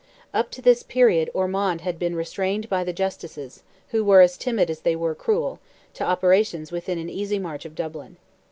Up 0.33 0.49
to 0.49 0.63
this 0.63 0.81
period 0.81 1.29
Ormond 1.31 1.81
had 1.81 1.99
been 1.99 2.15
restrained 2.15 2.67
by 2.67 2.83
the 2.83 2.91
Justices, 2.91 3.61
who 3.89 4.03
were 4.03 4.21
as 4.21 4.35
timid 4.35 4.67
as 4.71 4.79
they 4.79 4.95
were 4.95 5.13
cruel, 5.13 5.59
to 5.93 6.03
operations 6.03 6.71
within 6.71 6.97
an 6.97 7.07
easy 7.07 7.37
march 7.37 7.65
of 7.65 7.75
Dublin. 7.75 8.17